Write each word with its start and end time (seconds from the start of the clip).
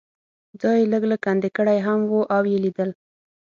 ځای 0.61 0.77
یې 0.81 0.89
لږ 0.91 1.03
لږ 1.11 1.19
کندې 1.25 1.49
کړی 1.57 1.77
هم 1.87 1.99
و 2.09 2.13
او 2.35 2.43
یې 2.51 2.57
لیدل. 2.65 2.89